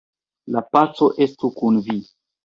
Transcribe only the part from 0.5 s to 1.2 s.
La paco